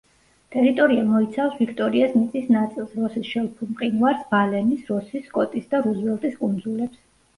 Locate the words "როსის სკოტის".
4.95-5.71